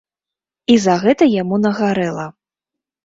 [0.75, 2.27] І за гэта яму нагарэла.